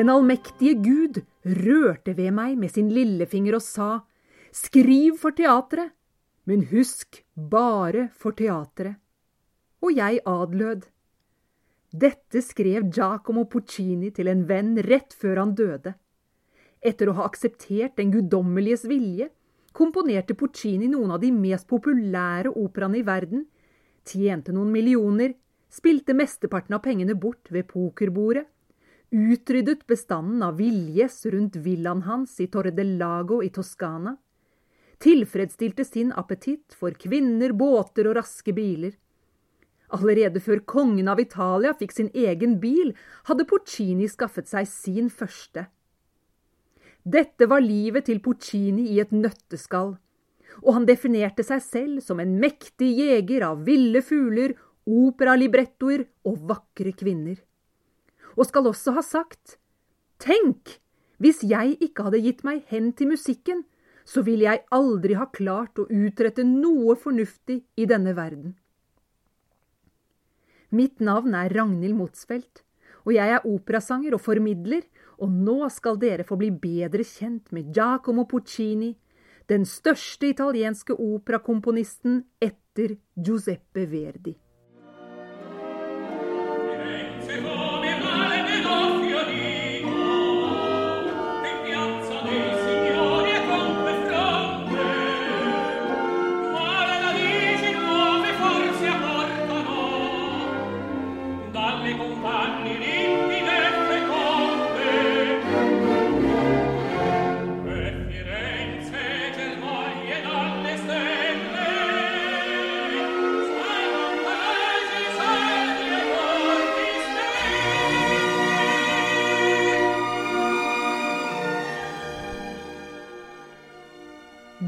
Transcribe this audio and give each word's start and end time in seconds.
Den 0.00 0.08
allmektige 0.08 0.78
Gud 0.80 1.18
rørte 1.44 2.14
ved 2.16 2.30
meg 2.32 2.54
med 2.56 2.70
sin 2.72 2.86
lillefinger 2.88 3.58
og 3.58 3.60
sa, 3.60 3.88
Skriv 4.48 5.18
for 5.20 5.36
teatret, 5.36 5.92
men 6.48 6.62
husk 6.70 7.18
bare 7.36 8.06
for 8.16 8.32
teatret. 8.32 8.96
Og 9.84 9.92
jeg 9.92 10.22
adlød. 10.24 10.86
Dette 11.92 12.40
skrev 12.40 12.86
Giacomo 12.88 13.44
Puccini 13.44 14.08
til 14.16 14.30
en 14.32 14.46
venn 14.48 14.78
rett 14.86 15.12
før 15.12 15.42
han 15.42 15.52
døde. 15.58 15.92
Etter 16.80 17.10
å 17.10 17.16
ha 17.18 17.26
akseptert 17.28 17.98
den 18.00 18.14
guddommeliges 18.14 18.86
vilje, 18.88 19.26
komponerte 19.76 20.32
Puccini 20.32 20.88
noen 20.88 21.12
av 21.12 21.20
de 21.20 21.28
mest 21.34 21.68
populære 21.68 22.54
operaene 22.56 23.02
i 23.02 23.04
verden, 23.04 23.44
tjente 24.08 24.56
noen 24.56 24.72
millioner, 24.72 25.36
spilte 25.68 26.16
mesteparten 26.16 26.78
av 26.78 26.82
pengene 26.88 27.18
bort 27.20 27.52
ved 27.52 27.68
pokerbordet, 27.68 28.46
utryddet 29.10 29.86
bestanden 29.86 30.42
av 30.42 30.56
villgjess 30.56 31.26
rundt 31.26 31.56
villaen 31.56 32.02
hans 32.06 32.38
i 32.40 32.46
Torre 32.46 32.70
del 32.70 32.96
Lago 32.98 33.42
i 33.42 33.50
Toskana, 33.50 34.14
tilfredsstilte 35.00 35.84
sin 35.84 36.12
appetitt 36.12 36.76
for 36.76 36.94
kvinner, 36.94 37.52
båter 37.52 38.10
og 38.10 38.18
raske 38.20 38.54
biler. 38.54 38.94
Allerede 39.90 40.38
før 40.44 40.62
kongen 40.62 41.08
av 41.10 41.18
Italia 41.18 41.72
fikk 41.74 41.96
sin 41.96 42.10
egen 42.14 42.58
bil, 42.62 42.92
hadde 43.26 43.48
Porcini 43.50 44.06
skaffet 44.08 44.46
seg 44.46 44.68
sin 44.70 45.10
første. 45.10 45.66
Dette 47.02 47.48
var 47.50 47.64
livet 47.64 48.06
til 48.06 48.20
Porcini 48.22 48.90
i 48.92 49.00
et 49.02 49.10
nøtteskall, 49.10 49.96
og 50.60 50.72
han 50.76 50.86
definerte 50.86 51.42
seg 51.46 51.62
selv 51.64 52.04
som 52.04 52.20
en 52.20 52.36
mektig 52.38 52.92
jeger 53.00 53.48
av 53.48 53.64
ville 53.66 54.04
fugler, 54.04 54.54
operalibrettoer 54.86 56.04
og 56.28 56.42
vakre 56.50 56.92
kvinner. 56.96 57.38
Og 58.38 58.46
skal 58.46 58.70
også 58.70 58.94
ha 58.96 59.02
sagt, 59.04 59.58
tenk, 60.22 60.78
hvis 61.20 61.42
jeg 61.44 61.76
ikke 61.82 62.06
hadde 62.06 62.22
gitt 62.24 62.44
meg 62.46 62.64
hen 62.70 62.92
til 62.96 63.10
musikken, 63.12 63.64
så 64.04 64.24
ville 64.26 64.46
jeg 64.46 64.64
aldri 64.74 65.16
ha 65.18 65.26
klart 65.30 65.78
å 65.78 65.86
utrette 65.86 66.44
noe 66.46 66.96
fornuftig 66.98 67.60
i 67.76 67.86
denne 67.86 68.14
verden. 68.16 68.56
Mitt 70.70 71.02
navn 71.02 71.34
er 71.34 71.52
Ragnhild 71.52 71.98
Motsfeldt, 71.98 72.62
og 73.04 73.14
jeg 73.16 73.34
er 73.34 73.46
operasanger 73.48 74.14
og 74.14 74.22
formidler, 74.22 74.84
og 75.20 75.32
nå 75.34 75.68
skal 75.72 75.98
dere 76.00 76.24
få 76.24 76.38
bli 76.40 76.50
bedre 76.54 77.04
kjent 77.04 77.50
med 77.52 77.72
Giacomo 77.76 78.24
Puccini, 78.30 78.92
den 79.50 79.66
største 79.66 80.30
italienske 80.30 80.94
operakomponisten 80.94 82.22
etter 82.40 82.94
Giuseppe 83.18 83.84
Verdi. 83.90 84.36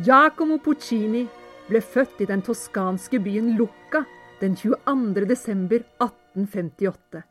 Giacomo 0.03 0.56
Puccini 0.59 1.22
ble 1.69 1.81
født 1.81 2.25
i 2.25 2.27
den 2.27 2.43
toskanske 2.43 3.21
byen 3.22 3.53
Lucca 3.54 4.03
den 4.41 4.56
22. 4.59 5.28
desember 5.31 5.84
1858. 6.34 7.22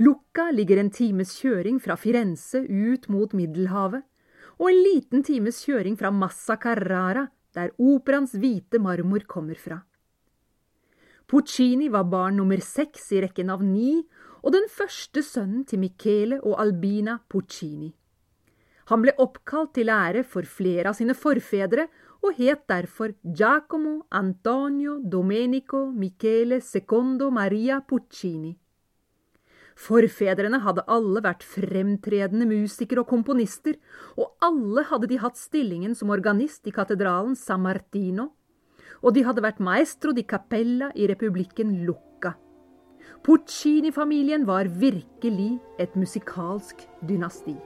Lucca 0.00 0.50
ligger 0.54 0.80
en 0.80 0.90
times 0.90 1.34
kjøring 1.40 1.80
fra 1.82 1.96
Firenze 2.00 2.62
ut 2.64 3.08
mot 3.12 3.34
Middelhavet, 3.36 4.06
og 4.60 4.68
en 4.68 4.80
liten 4.84 5.22
times 5.24 5.62
kjøring 5.64 5.96
fra 6.00 6.10
Massa 6.12 6.56
Carrara, 6.60 7.26
der 7.56 7.72
operaens 7.80 8.34
hvite 8.36 8.78
marmor 8.82 9.24
kommer 9.28 9.58
fra. 9.58 9.80
Puccini 11.30 11.88
var 11.88 12.08
barn 12.10 12.36
nummer 12.40 12.60
seks 12.64 13.12
i 13.14 13.22
rekken 13.22 13.52
av 13.54 13.62
ni, 13.64 14.00
og 14.42 14.54
den 14.56 14.66
første 14.72 15.22
sønnen 15.22 15.64
til 15.68 15.82
Michele 15.82 16.40
og 16.42 16.58
Albina 16.62 17.18
Puccini. 17.30 17.92
Han 18.90 19.04
ble 19.04 19.14
oppkalt 19.22 19.76
til 19.76 19.92
ære 19.92 20.24
for 20.26 20.48
flere 20.48 20.90
av 20.90 20.96
sine 20.98 21.14
forfedre 21.14 21.86
og 22.22 22.36
het 22.36 22.66
derfor 22.68 23.14
Giacomo 23.24 24.02
Antonio 24.10 24.98
Domenico 25.00 25.86
Michele 25.90 26.60
Secondo 26.60 27.30
Maria 27.30 27.80
Puccini. 27.80 28.56
Forfedrene 29.80 30.60
hadde 30.60 30.84
alle 30.92 31.22
vært 31.24 31.44
fremtredende 31.46 32.44
musikere 32.44 33.00
og 33.00 33.08
komponister, 33.08 33.78
og 34.20 34.34
alle 34.44 34.84
hadde 34.90 35.08
de 35.08 35.20
hatt 35.22 35.40
stillingen 35.40 35.94
som 35.96 36.12
organist 36.12 36.68
i 36.68 36.74
katedralen 36.74 37.32
San 37.38 37.64
Martino, 37.64 38.28
og 39.00 39.16
de 39.16 39.24
hadde 39.24 39.40
vært 39.40 39.64
maestro 39.64 40.12
di 40.12 40.26
cappella 40.28 40.90
i 40.92 41.08
republikken 41.08 41.72
Lucca. 41.86 42.34
Puccini-familien 43.24 44.44
var 44.48 44.68
virkelig 44.68 45.54
et 45.80 45.96
musikalsk 45.96 46.84
dynasti. 47.08 47.56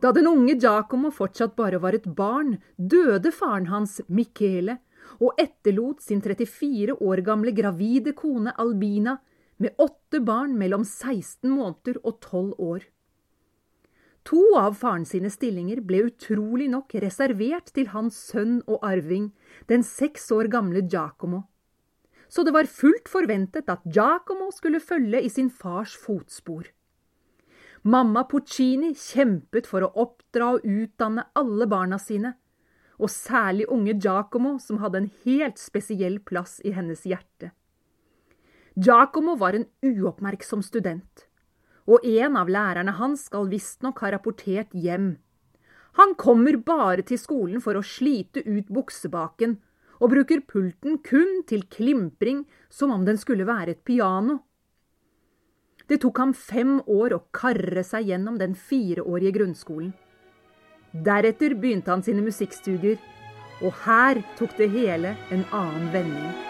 Da 0.00 0.12
den 0.16 0.26
unge 0.26 0.54
Giacomo 0.56 1.10
fortsatt 1.12 1.56
bare 1.56 1.80
var 1.82 1.96
et 1.96 2.06
barn, 2.16 2.56
døde 2.76 3.32
faren 3.36 3.68
hans, 3.68 3.98
Michele, 4.08 4.78
og 5.20 5.36
etterlot 5.40 6.00
sin 6.04 6.22
34 6.24 6.96
år 6.96 7.20
gamle 7.26 7.52
gravide 7.56 8.14
kone 8.16 8.54
Albina 8.56 9.18
med 9.60 9.76
åtte 9.76 10.22
barn 10.24 10.56
mellom 10.56 10.86
16 10.88 11.50
måneder 11.50 12.00
og 12.00 12.16
12 12.20 12.54
år. 12.70 12.88
To 14.28 14.40
av 14.60 14.76
faren 14.80 15.06
sine 15.08 15.30
stillinger 15.32 15.80
ble 15.84 16.04
utrolig 16.08 16.68
nok 16.72 16.94
reservert 17.04 17.72
til 17.76 17.92
hans 17.92 18.16
sønn 18.30 18.60
og 18.66 18.84
arving, 18.84 19.30
den 19.68 19.84
seks 19.84 20.28
år 20.32 20.48
gamle 20.52 20.84
Giacomo. 20.84 21.44
Så 22.30 22.44
det 22.46 22.54
var 22.54 22.68
fullt 22.70 23.08
forventet 23.10 23.68
at 23.72 23.84
Giacomo 23.84 24.50
skulle 24.54 24.80
følge 24.80 25.24
i 25.24 25.32
sin 25.32 25.50
fars 25.50 25.96
fotspor. 25.98 26.68
Mamma 27.82 28.26
Puccini 28.28 28.90
kjempet 28.92 29.64
for 29.64 29.86
å 29.86 29.92
oppdra 30.02 30.50
og 30.56 30.64
utdanne 30.68 31.22
alle 31.38 31.64
barna 31.64 31.96
sine, 31.96 32.34
og 33.00 33.08
særlig 33.08 33.64
unge 33.72 33.94
Giacomo, 33.96 34.58
som 34.60 34.82
hadde 34.82 35.00
en 35.00 35.08
helt 35.24 35.56
spesiell 35.56 36.18
plass 36.20 36.58
i 36.60 36.74
hennes 36.76 37.06
hjerte. 37.08 37.54
Giacomo 38.76 39.38
var 39.40 39.56
en 39.56 39.64
uoppmerksom 39.80 40.60
student, 40.62 41.24
og 41.88 42.04
en 42.04 42.36
av 42.36 42.52
lærerne 42.52 42.92
hans 43.00 43.24
skal 43.30 43.48
visstnok 43.48 44.04
ha 44.04 44.12
rapportert 44.12 44.76
hjem. 44.76 45.14
Han 45.96 46.12
kommer 46.20 46.60
bare 46.60 47.02
til 47.02 47.18
skolen 47.18 47.64
for 47.64 47.80
å 47.80 47.84
slite 47.84 48.44
ut 48.44 48.68
buksebaken, 48.68 49.56
og 50.00 50.12
bruker 50.12 50.44
pulten 50.44 51.00
kun 51.04 51.40
til 51.48 51.64
klimpring 51.72 52.44
som 52.68 52.92
om 52.92 53.08
den 53.08 53.16
skulle 53.20 53.48
være 53.48 53.72
et 53.74 53.84
piano. 53.88 54.42
Det 55.90 55.98
tok 56.04 56.20
ham 56.22 56.32
fem 56.38 56.76
år 56.86 57.16
å 57.16 57.24
karre 57.34 57.82
seg 57.82 58.12
gjennom 58.12 58.36
den 58.38 58.54
fireårige 58.54 59.34
grunnskolen. 59.40 59.90
Deretter 60.94 61.56
begynte 61.58 61.90
han 61.90 62.04
sine 62.06 62.22
musikkstudier, 62.22 62.98
og 63.60 63.74
her 63.84 64.22
tok 64.38 64.54
det 64.58 64.70
hele 64.70 65.16
en 65.34 65.42
annen 65.50 65.90
vending. 65.90 66.49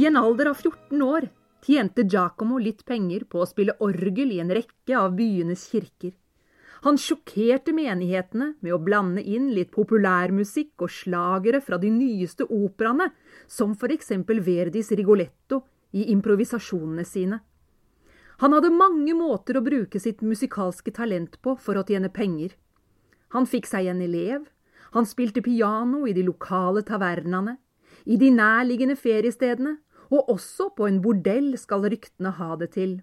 I 0.00 0.06
en 0.06 0.16
alder 0.16 0.48
av 0.48 0.54
14 0.54 1.02
år 1.02 1.26
tjente 1.66 2.06
Giacomo 2.08 2.56
litt 2.62 2.86
penger 2.88 3.26
på 3.28 3.42
å 3.42 3.48
spille 3.48 3.74
orgel 3.84 4.30
i 4.32 4.38
en 4.40 4.52
rekke 4.56 4.94
av 4.96 5.10
byenes 5.18 5.66
kirker. 5.68 6.14
Han 6.86 6.96
sjokkerte 6.96 7.74
menighetene 7.76 8.54
med 8.64 8.72
å 8.72 8.78
blande 8.80 9.20
inn 9.20 9.50
litt 9.52 9.68
populærmusikk 9.74 10.86
og 10.86 10.94
slagere 10.94 11.60
fra 11.60 11.76
de 11.82 11.90
nyeste 11.92 12.46
operaene, 12.48 13.10
som 13.44 13.74
for 13.76 13.92
eksempel 13.92 14.40
Verdis 14.46 14.88
Rigoletto 14.96 15.60
i 15.92 16.06
improvisasjonene 16.14 17.04
sine. 17.04 17.42
Han 18.40 18.56
hadde 18.56 18.72
mange 18.72 19.12
måter 19.18 19.60
å 19.60 19.64
bruke 19.66 20.00
sitt 20.00 20.24
musikalske 20.24 20.96
talent 20.96 21.36
på 21.44 21.58
for 21.60 21.76
å 21.76 21.84
tjene 21.84 22.08
penger. 22.08 22.56
Han 23.36 23.44
fikk 23.44 23.68
seg 23.68 23.92
en 23.92 24.00
elev, 24.08 24.48
han 24.96 25.04
spilte 25.04 25.44
piano 25.44 26.06
i 26.08 26.16
de 26.16 26.24
lokale 26.24 26.86
tavernene, 26.88 27.58
i 28.08 28.16
de 28.16 28.30
nærliggende 28.32 28.96
feriestedene, 28.96 29.76
og 30.10 30.34
også 30.34 30.70
på 30.76 30.88
en 30.88 31.00
bordell 31.04 31.54
skal 31.58 31.86
ryktene 31.86 32.34
ha 32.38 32.56
det 32.60 32.72
til. 32.76 32.98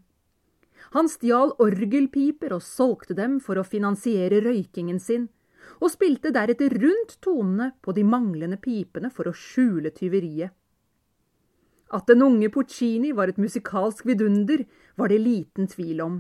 Han 0.96 1.10
stjal 1.12 1.54
orgelpiper 1.64 2.54
og 2.56 2.64
solgte 2.64 3.16
dem 3.18 3.40
for 3.44 3.60
å 3.60 3.66
finansiere 3.68 4.44
røykingen 4.46 5.00
sin, 5.02 5.28
og 5.84 5.92
spilte 5.92 6.32
deretter 6.36 6.72
rundt 6.80 7.18
tonene 7.24 7.72
på 7.84 7.94
de 7.96 8.06
manglende 8.08 8.60
pipene 8.62 9.12
for 9.14 9.28
å 9.28 9.36
skjule 9.36 9.92
tyveriet. 9.96 10.54
At 11.94 12.08
den 12.10 12.24
unge 12.24 12.50
Puccini 12.52 13.14
var 13.16 13.32
et 13.32 13.40
musikalsk 13.40 14.06
vidunder, 14.08 14.66
var 15.00 15.12
det 15.12 15.22
liten 15.24 15.70
tvil 15.72 16.02
om. 16.04 16.18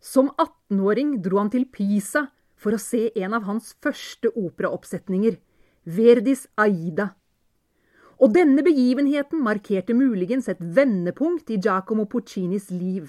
Som 0.00 0.30
18-åring 0.40 1.20
dro 1.22 1.38
han 1.38 1.52
til 1.52 1.68
Pisa 1.70 2.26
for 2.58 2.74
å 2.74 2.80
se 2.80 3.10
en 3.20 3.36
av 3.36 3.46
hans 3.46 3.74
første 3.82 4.32
operaoppsetninger, 4.34 5.36
Verdis 5.84 6.46
Aida. 6.60 7.14
Og 8.20 8.34
denne 8.36 8.60
begivenheten 8.64 9.40
markerte 9.40 9.96
muligens 9.96 10.50
et 10.52 10.60
vendepunkt 10.60 11.50
i 11.50 11.56
Giacomo 11.56 12.04
Puccinis 12.04 12.68
liv. 12.70 13.08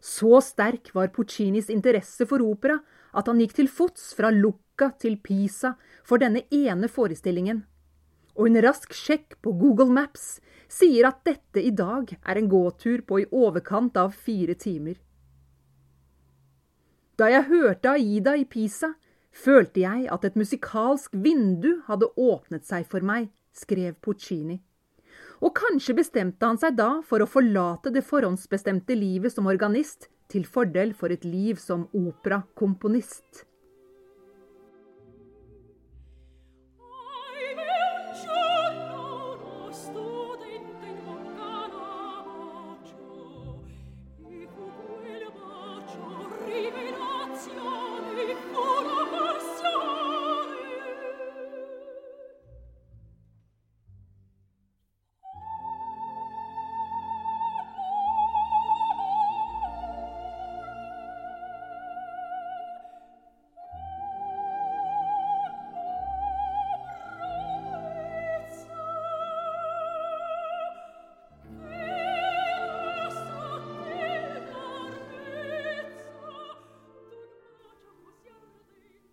Så 0.00 0.40
sterk 0.42 0.90
var 0.96 1.12
Puccinis 1.14 1.68
interesse 1.70 2.26
for 2.26 2.42
opera 2.42 2.80
at 3.14 3.28
han 3.30 3.38
gikk 3.42 3.54
til 3.58 3.68
fots 3.70 4.10
fra 4.18 4.32
Lucca 4.34 4.90
til 4.98 5.18
Pisa 5.22 5.76
for 6.02 6.18
denne 6.22 6.42
ene 6.50 6.88
forestillingen. 6.90 7.62
Og 8.34 8.48
en 8.48 8.62
rask 8.64 8.94
sjekk 8.96 9.36
på 9.44 9.52
Google 9.60 9.92
Maps 9.92 10.40
sier 10.70 11.06
at 11.10 11.22
dette 11.26 11.62
i 11.62 11.70
dag 11.70 12.10
er 12.10 12.40
en 12.40 12.50
gåtur 12.50 13.04
på 13.06 13.22
i 13.22 13.28
overkant 13.30 13.98
av 14.00 14.14
fire 14.16 14.56
timer. 14.58 14.96
Da 17.20 17.28
jeg 17.28 17.50
hørte 17.50 17.92
Aida 17.98 18.34
i 18.40 18.46
Pisa, 18.48 18.94
følte 19.30 19.82
jeg 19.84 20.06
at 20.10 20.24
et 20.24 20.38
musikalsk 20.40 21.12
vindu 21.12 21.82
hadde 21.86 22.08
åpnet 22.16 22.64
seg 22.66 22.86
for 22.88 23.04
meg, 23.04 23.28
skrev 23.56 23.96
Puccini 24.02 24.60
og 25.40 25.54
kanskje 25.56 25.96
bestemte 25.96 26.46
han 26.46 26.58
seg 26.60 26.76
da 26.76 26.90
for 27.06 27.22
å 27.22 27.28
forlate 27.28 27.92
det 27.94 28.04
forhåndsbestemte 28.06 28.96
livet 28.96 29.32
som 29.32 29.48
organist 29.50 30.10
til 30.30 30.44
fordel 30.46 30.92
for 30.94 31.12
et 31.12 31.24
liv 31.26 31.58
som 31.58 31.86
operakomponist. 31.96 33.46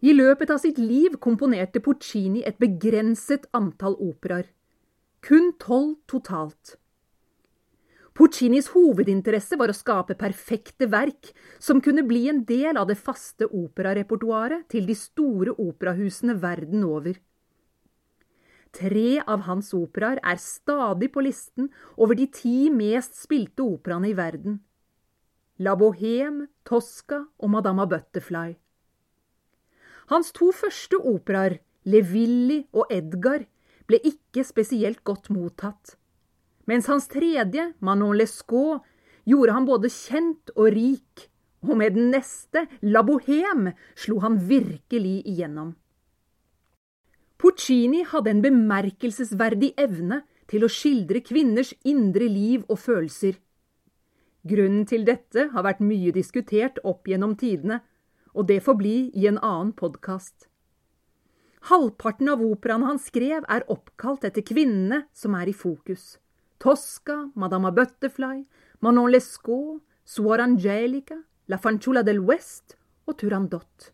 I 0.07 0.13
løpet 0.15 0.51
av 0.53 0.61
sitt 0.61 0.77
liv 0.79 1.17
komponerte 1.19 1.81
Puccini 1.83 2.39
et 2.47 2.55
begrenset 2.61 3.47
antall 3.57 3.97
operaer. 3.99 4.45
Kun 5.25 5.49
tolv 5.59 5.97
totalt. 6.07 6.77
Puccinis 8.15 8.69
hovedinteresse 8.71 9.57
var 9.59 9.73
å 9.73 9.75
skape 9.75 10.15
perfekte 10.17 10.87
verk 10.89 11.33
som 11.59 11.81
kunne 11.83 12.05
bli 12.07 12.23
en 12.31 12.39
del 12.47 12.79
av 12.79 12.87
det 12.89 12.95
faste 12.97 13.49
operarepertoaret 13.49 14.63
til 14.71 14.87
de 14.87 14.95
store 14.97 15.57
operahusene 15.59 16.37
verden 16.41 16.85
over. 16.87 17.17
Tre 18.77 19.09
av 19.25 19.43
hans 19.49 19.73
operaer 19.75 20.21
er 20.23 20.39
stadig 20.41 21.11
på 21.11 21.25
listen 21.25 21.67
over 21.97 22.15
de 22.15 22.29
ti 22.31 22.69
mest 22.71 23.19
spilte 23.19 23.65
operaene 23.65 24.13
i 24.13 24.15
verden. 24.17 24.61
La 25.59 25.75
Bohème, 25.75 26.47
Tosca 26.63 27.25
og 27.37 27.53
Madama 27.57 27.89
Butterfly. 27.89 28.55
Hans 30.07 30.31
to 30.31 30.51
første 30.55 30.99
operaer, 31.03 31.59
Le 31.87 32.01
Villi 32.03 32.61
og 32.73 32.91
Edgar, 32.91 33.43
ble 33.87 33.99
ikke 34.03 34.43
spesielt 34.47 35.03
godt 35.07 35.29
mottatt. 35.31 35.95
Mens 36.67 36.87
hans 36.91 37.07
tredje, 37.11 37.73
Manon 37.79 38.15
Lescaut, 38.15 38.83
gjorde 39.27 39.55
han 39.55 39.67
både 39.67 39.91
kjent 39.91 40.51
og 40.55 40.71
rik, 40.75 41.27
og 41.63 41.75
med 41.79 41.95
den 41.95 42.11
neste, 42.11 42.67
La 42.81 43.03
Bohème, 43.03 43.73
slo 43.95 44.19
han 44.23 44.37
virkelig 44.47 45.21
igjennom. 45.27 45.73
Puccini 47.37 48.03
hadde 48.07 48.31
en 48.31 48.41
bemerkelsesverdig 48.41 49.73
evne 49.77 50.23
til 50.49 50.63
å 50.63 50.71
skildre 50.71 51.21
kvinners 51.21 51.73
indre 51.85 52.27
liv 52.31 52.63
og 52.67 52.79
følelser. 52.81 53.35
Grunnen 54.47 54.87
til 54.87 55.03
dette 55.05 55.49
har 55.51 55.65
vært 55.67 55.83
mye 55.83 56.13
diskutert 56.15 56.79
opp 56.87 57.07
gjennom 57.11 57.35
tidene, 57.37 57.81
og 58.37 58.45
det 58.51 58.61
får 58.63 58.77
bli 58.77 58.97
i 59.17 59.25
en 59.29 59.39
annen 59.41 59.73
podkast. 59.73 60.45
Halvparten 61.71 62.29
av 62.29 62.43
operaene 62.45 62.91
han 62.91 63.01
skrev, 63.01 63.43
er 63.49 63.65
oppkalt 63.73 64.27
etter 64.29 64.45
kvinnene 64.45 65.07
som 65.17 65.35
er 65.35 65.49
i 65.49 65.57
fokus. 65.57 66.15
Tosca, 66.61 67.31
Madama 67.35 67.73
Butterfly, 67.73 68.45
Manon 68.85 69.11
Lescaut, 69.11 69.81
Suor 70.05 70.39
Angelica, 70.39 71.17
La 71.49 71.57
Fanciulla 71.57 72.05
del 72.05 72.21
West 72.23 72.77
og 73.07 73.17
Turandot. 73.19 73.91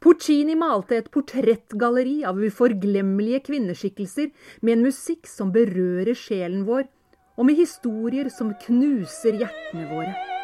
Puccini 0.00 0.56
malte 0.58 0.98
et 0.98 1.10
portrettgalleri 1.12 2.20
av 2.28 2.40
uforglemmelige 2.40 3.44
kvinneskikkelser 3.48 4.32
med 4.60 4.76
en 4.76 4.86
musikk 4.88 5.28
som 5.30 5.52
berører 5.54 6.16
sjelen 6.16 6.66
vår, 6.68 6.88
og 7.36 7.48
med 7.48 7.60
historier 7.60 8.32
som 8.32 8.54
knuser 8.66 9.36
hjertene 9.40 9.88
våre. 9.92 10.35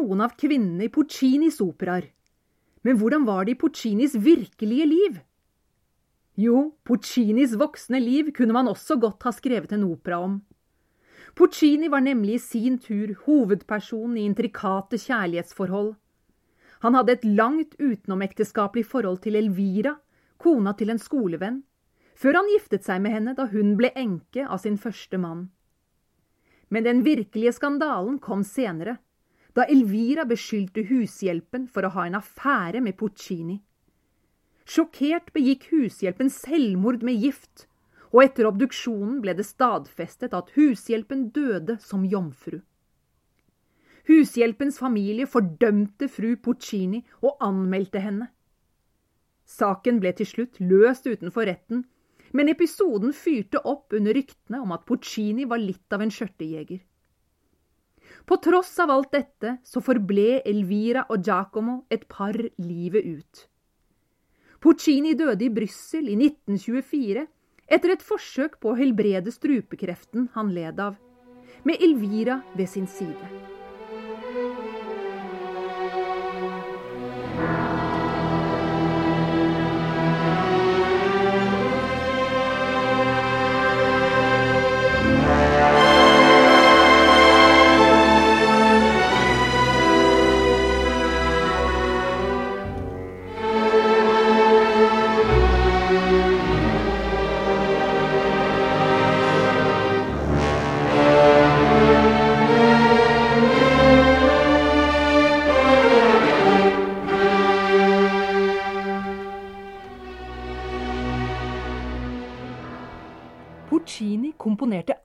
Noen 0.00 0.24
av 0.24 0.36
kvinnene 0.40 0.88
i 0.88 0.92
Puccinis 0.92 1.60
operaer. 1.64 2.08
Men 2.82 2.96
hvordan 2.96 3.26
var 3.28 3.44
det 3.44 3.56
i 3.56 3.60
Puccinis 3.60 4.16
virkelige 4.16 4.86
liv? 4.88 5.18
Jo, 6.40 6.70
Puccinis 6.88 7.52
voksne 7.60 8.00
liv 8.00 8.30
kunne 8.32 8.56
man 8.56 8.70
også 8.70 8.96
godt 9.00 9.26
ha 9.28 9.32
skrevet 9.36 9.74
en 9.76 9.84
opera 9.84 10.22
om. 10.24 10.38
Puccini 11.36 11.88
var 11.88 12.02
nemlig 12.02 12.34
i 12.34 12.42
sin 12.42 12.78
tur 12.82 13.12
hovedperson 13.26 14.16
i 14.16 14.24
intrikate 14.26 14.98
kjærlighetsforhold. 14.98 15.92
Han 16.80 16.96
hadde 16.96 17.12
et 17.12 17.26
langt 17.28 17.76
utenomekteskapelig 17.78 18.86
forhold 18.88 19.20
til 19.22 19.36
Elvira, 19.38 19.94
kona 20.40 20.72
til 20.74 20.90
en 20.90 20.98
skolevenn, 20.98 21.60
før 22.16 22.40
han 22.40 22.50
giftet 22.54 22.88
seg 22.88 23.02
med 23.04 23.14
henne 23.14 23.36
da 23.36 23.46
hun 23.52 23.76
ble 23.78 23.92
enke 23.94 24.46
av 24.46 24.62
sin 24.64 24.80
første 24.80 25.20
mann. 25.20 25.50
Men 26.70 26.86
den 26.86 27.04
virkelige 27.04 27.52
skandalen 27.52 28.18
kom 28.22 28.42
senere 28.46 28.96
da 29.56 29.66
Elvira 29.66 30.24
beskyldte 30.28 30.84
hushjelpen 30.90 31.66
for 31.68 31.86
å 31.86 31.92
ha 31.96 32.06
en 32.06 32.18
affære 32.18 32.82
med 32.84 32.96
Puccini. 33.00 33.58
Sjokkert 34.70 35.32
begikk 35.34 35.66
hushjelpen 35.72 36.30
selvmord 36.30 37.02
med 37.06 37.18
gift, 37.18 37.66
og 38.10 38.24
etter 38.24 38.46
obduksjonen 38.46 39.20
ble 39.22 39.34
det 39.38 39.46
stadfestet 39.46 40.34
at 40.36 40.50
hushjelpen 40.56 41.28
døde 41.34 41.78
som 41.82 42.04
jomfru. 42.06 42.60
Hushjelpens 44.10 44.78
familie 44.82 45.26
fordømte 45.30 46.08
fru 46.10 46.34
Puccini 46.42 47.02
og 47.22 47.42
anmeldte 47.46 48.02
henne. 48.02 48.30
Saken 49.50 49.98
ble 50.02 50.12
til 50.18 50.28
slutt 50.30 50.60
løst 50.62 51.06
utenfor 51.10 51.46
retten, 51.50 51.84
men 52.32 52.50
episoden 52.52 53.12
fyrte 53.14 53.62
opp 53.66 53.94
under 53.98 54.14
ryktene 54.14 54.62
om 54.62 54.74
at 54.74 54.86
Puccini 54.86 55.46
var 55.50 55.58
litt 55.62 55.90
av 55.94 56.04
en 56.04 56.14
skjørtejeger. 56.14 56.78
På 58.26 58.36
tross 58.42 58.72
av 58.82 58.90
alt 58.90 59.12
dette 59.12 59.56
så 59.66 59.82
forble 59.84 60.40
Elvira 60.46 61.06
og 61.10 61.24
Giacomo 61.26 61.84
et 61.90 62.06
par 62.08 62.36
livet 62.58 63.06
ut. 63.06 63.44
Puccini 64.60 65.14
døde 65.16 65.46
i 65.46 65.52
Brussel 65.52 66.10
i 66.12 66.16
1924 66.18 67.24
etter 67.70 67.94
et 67.94 68.04
forsøk 68.04 68.58
på 68.60 68.72
å 68.72 68.78
helbrede 68.78 69.32
strupekreften 69.32 70.28
han 70.34 70.50
led 70.52 70.82
av, 70.82 70.98
med 71.64 71.80
Elvira 71.80 72.40
ved 72.56 72.68
sin 72.68 72.88
side. 72.90 73.59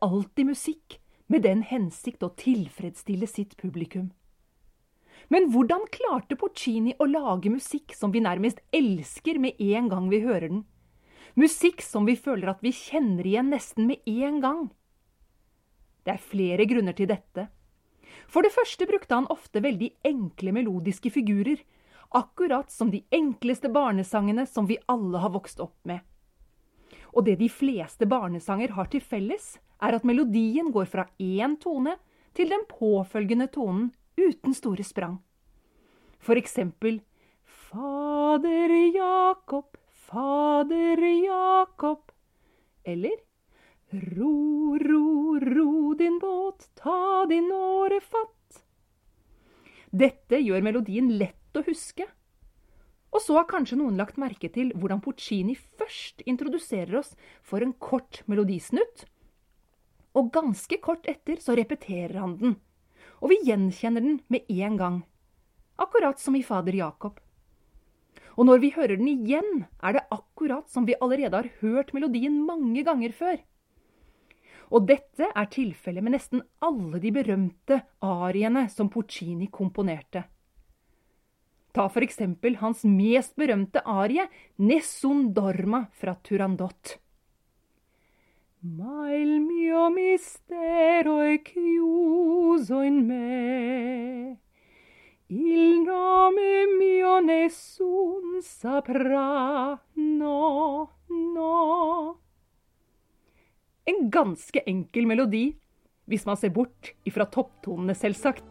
Alltid 0.06 0.54
musikk 0.54 1.00
med 1.28 1.44
den 1.46 1.64
hensikt 1.66 2.24
å 2.24 2.34
tilfredsstille 2.38 3.28
sitt 3.30 3.58
publikum. 3.58 4.12
Men 5.34 5.50
hvordan 5.54 5.88
klarte 5.90 6.38
Puccini 6.38 6.94
å 7.02 7.08
lage 7.10 7.50
musikk 7.50 7.96
som 7.98 8.14
vi 8.14 8.22
nærmest 8.22 8.62
elsker 8.76 9.40
med 9.42 9.60
en 9.62 9.90
gang 9.90 10.10
vi 10.12 10.22
hører 10.26 10.52
den? 10.52 10.64
Musikk 11.36 11.82
som 11.84 12.06
vi 12.08 12.16
føler 12.16 12.54
at 12.54 12.62
vi 12.64 12.72
kjenner 12.76 13.26
igjen 13.28 13.50
nesten 13.52 13.90
med 13.90 14.06
en 14.08 14.40
gang. 14.44 14.66
Det 16.06 16.14
er 16.14 16.22
flere 16.22 16.68
grunner 16.70 16.96
til 16.96 17.10
dette. 17.10 17.48
For 18.30 18.46
det 18.46 18.54
første 18.54 18.86
brukte 18.88 19.18
han 19.18 19.30
ofte 19.34 19.64
veldig 19.66 19.90
enkle 20.06 20.54
melodiske 20.56 21.12
figurer, 21.12 21.58
akkurat 22.16 22.72
som 22.72 22.92
de 22.94 23.02
enkleste 23.12 23.70
barnesangene 23.74 24.46
som 24.48 24.70
vi 24.70 24.78
alle 24.88 25.20
har 25.20 25.34
vokst 25.34 25.60
opp 25.60 25.78
med. 25.90 26.00
Og 27.18 27.26
det 27.26 27.40
de 27.42 27.50
fleste 27.50 28.08
barnesanger 28.08 28.76
har 28.78 28.88
til 28.92 29.04
felles, 29.04 29.56
er 29.82 29.98
at 29.98 30.06
melodien 30.08 30.72
går 30.72 30.88
fra 30.92 31.08
én 31.20 31.58
tone 31.62 31.98
til 32.36 32.52
den 32.52 32.66
påfølgende 32.70 33.48
tonen 33.52 33.92
uten 34.18 34.54
store 34.56 34.84
sprang. 34.84 35.20
For 36.20 36.40
eksempel 36.40 37.02
Fader 37.44 38.74
Jakob, 38.96 39.78
Fader 40.08 41.02
Jakob. 41.04 42.12
Eller 42.86 43.26
Ro, 43.96 44.78
ro, 44.82 45.40
ro 45.40 45.94
din 45.94 46.18
båt, 46.20 46.70
ta 46.76 47.26
din 47.30 47.52
åre 47.54 48.02
fatt. 48.02 48.64
Dette 49.94 50.42
gjør 50.42 50.66
melodien 50.66 51.14
lett 51.20 51.56
å 51.56 51.64
huske, 51.64 52.08
og 53.16 53.22
så 53.24 53.38
har 53.38 53.48
kanskje 53.48 53.78
noen 53.80 53.96
lagt 53.96 54.18
merke 54.20 54.50
til 54.52 54.74
hvordan 54.76 55.00
Puccini 55.06 55.56
først 55.56 56.26
introduserer 56.28 56.98
oss 57.00 57.14
for 57.46 57.64
en 57.64 57.72
kort 57.80 58.24
melodisnutt, 58.28 59.06
og 60.16 60.32
ganske 60.36 60.80
kort 60.84 61.08
etter 61.12 61.42
så 61.44 61.56
repeterer 61.58 62.18
han 62.22 62.38
den, 62.40 62.56
og 63.20 63.32
vi 63.32 63.42
gjenkjenner 63.48 64.04
den 64.04 64.20
med 64.32 64.48
en 64.52 64.78
gang, 64.80 64.98
akkurat 65.82 66.22
som 66.22 66.38
i 66.40 66.44
Fader 66.44 66.76
Jakob. 66.78 67.20
Og 68.36 68.48
når 68.50 68.62
vi 68.64 68.72
hører 68.76 69.00
den 69.00 69.08
igjen, 69.08 69.66
er 69.80 69.96
det 69.96 70.08
akkurat 70.12 70.68
som 70.72 70.88
vi 70.88 70.98
allerede 71.00 71.40
har 71.40 71.52
hørt 71.62 71.94
melodien 71.96 72.42
mange 72.48 72.84
ganger 72.84 73.16
før. 73.16 73.38
Og 74.74 74.88
dette 74.90 75.30
er 75.30 75.52
tilfellet 75.52 76.04
med 76.04 76.16
nesten 76.18 76.42
alle 76.66 77.00
de 77.00 77.12
berømte 77.16 77.80
ariene 78.04 78.66
som 78.74 78.90
Puccini 78.92 79.48
komponerte. 79.54 80.26
Ta 81.76 81.88
for 81.92 82.04
eksempel 82.06 82.58
hans 82.62 82.86
mest 82.88 83.36
berømte 83.36 83.84
arie, 83.84 84.26
Nessun 84.58 85.34
dorma 85.36 85.86
fra 85.92 86.16
Turandot. 86.24 86.96
Ma 88.66 89.10
mio 89.12 89.92
mistero 89.92 91.20
è 91.20 91.40
chiuso 91.44 92.82
in 92.82 93.06
me. 93.06 94.40
Il 95.28 95.82
nome 95.82 96.66
mio 96.76 97.20
nessun 97.20 98.42
saprà, 98.42 99.80
no, 99.94 100.90
no. 101.08 102.20
En 103.84 104.10
ganske 104.10 104.64
enkel 104.66 105.06
melodi, 105.06 105.56
hvis 106.06 106.26
man 106.26 106.36
ser 106.36 106.50
bort 106.50 106.96
ifra 107.06 107.30
topptonene, 107.30 107.94
selvsagt. 107.94 108.42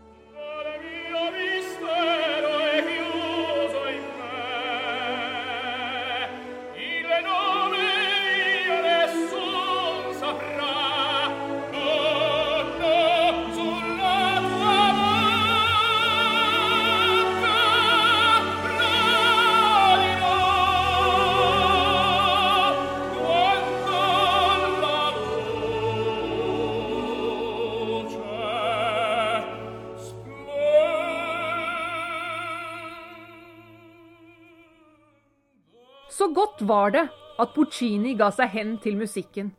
Så 36.25 36.31
godt 36.33 36.63
var 36.65 36.93
det 36.95 37.03
at 37.43 37.51
Puccini 37.53 38.15
ga 38.17 38.31
seg 38.33 38.49
hen 38.49 38.69
til 38.81 38.95
musikken. 38.97 39.51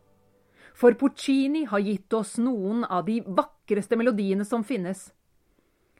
For 0.73 0.95
Puccini 0.97 1.59
har 1.69 1.83
gitt 1.85 2.13
oss 2.17 2.39
noen 2.41 2.79
av 2.89 3.03
de 3.05 3.19
vakreste 3.21 3.93
melodiene 3.99 4.47
som 4.49 4.63
finnes. 4.65 5.03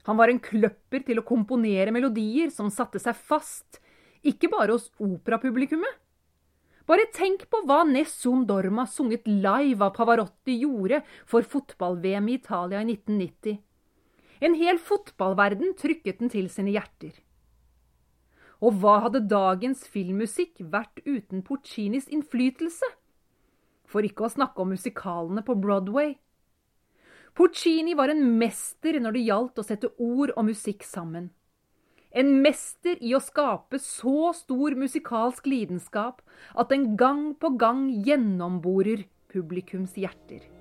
Han 0.09 0.17
var 0.17 0.33
en 0.33 0.39
kløpper 0.41 1.03
til 1.05 1.21
å 1.21 1.25
komponere 1.27 1.93
melodier 1.93 2.49
som 2.55 2.71
satte 2.73 2.97
seg 3.03 3.13
fast, 3.13 3.77
ikke 4.25 4.49
bare 4.55 4.73
hos 4.73 4.87
operapublikummet. 4.97 6.01
Bare 6.89 7.05
tenk 7.13 7.45
på 7.53 7.61
hva 7.69 7.83
Nessun 7.85 8.47
Dorma 8.49 8.87
sunget 8.89 9.29
live 9.29 9.85
av 9.85 9.93
Pavarotti 9.99 10.57
gjorde 10.63 11.03
for 11.29 11.45
fotball-VM 11.45 12.33
i 12.33 12.39
Italia 12.39 12.81
i 12.81 12.89
1990. 12.89 13.61
En 14.41 14.57
hel 14.57 14.81
fotballverden 14.81 15.77
trykket 15.77 16.25
den 16.25 16.33
til 16.33 16.49
sine 16.49 16.73
hjerter. 16.73 17.13
Og 18.65 18.79
hva 18.81 18.97
hadde 19.03 19.27
dagens 19.29 19.83
filmmusikk 19.93 20.63
vært 20.73 21.03
uten 21.05 21.43
Puccinis 21.45 22.07
innflytelse? 22.09 22.87
For 23.85 24.05
ikke 24.07 24.25
å 24.25 24.33
snakke 24.33 24.63
om 24.63 24.71
musikalene 24.73 25.43
på 25.45 25.53
Broadway. 25.61 26.15
Puccini 27.35 27.93
var 27.99 28.09
en 28.09 28.23
mester 28.39 28.97
når 29.03 29.17
det 29.17 29.25
gjaldt 29.27 29.59
å 29.59 29.67
sette 29.67 29.91
ord 30.01 30.33
og 30.33 30.47
musikk 30.49 30.87
sammen. 30.87 31.29
En 32.15 32.31
mester 32.41 32.95
i 33.03 33.11
å 33.13 33.19
skape 33.19 33.77
så 33.83 34.31
stor 34.33 34.77
musikalsk 34.79 35.49
lidenskap 35.51 36.23
at 36.55 36.71
den 36.71 36.93
gang 36.95 37.33
på 37.35 37.51
gang 37.59 37.89
gjennomborer 38.07 39.03
publikums 39.29 39.99
hjerter. 39.99 40.54